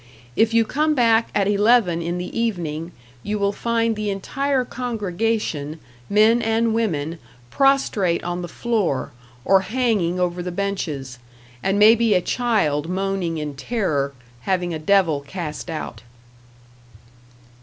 If 0.35 0.51
you 0.51 0.65
come 0.65 0.95
back 0.95 1.29
at 1.35 1.47
eleven 1.47 2.01
in 2.01 2.17
the 2.17 2.35
evening, 2.35 2.91
you 3.21 3.37
will 3.37 3.51
find 3.51 3.95
the 3.95 4.09
entire 4.09 4.65
congregation, 4.65 5.79
men 6.09 6.41
and 6.41 6.73
women, 6.73 7.19
prostrate 7.51 8.23
on 8.23 8.41
the 8.41 8.47
floor, 8.47 9.11
or 9.45 9.61
hanging 9.61 10.19
over 10.19 10.41
the 10.41 10.51
benches; 10.51 11.19
and 11.61 11.77
maybe 11.77 12.15
a 12.15 12.19
child 12.19 12.89
moaning 12.89 13.37
in 13.37 13.53
terror, 13.55 14.15
having 14.49 14.73
a 14.73 14.79
devil 14.79 15.19
cast 15.21 15.69
out. 15.69 16.01